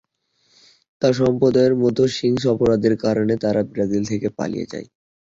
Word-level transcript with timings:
তাদের 1.01 1.19
সম্প্রদায়ের 1.21 1.75
মধ্যে 1.81 2.05
সহিংস 2.09 2.43
অপরাধের 2.53 2.95
কারণে 3.05 3.33
তারা 3.43 3.61
ব্রাজিল 3.71 4.03
থেকে 4.11 4.27
পালিয়ে 4.37 4.69
যায়। 4.71 4.87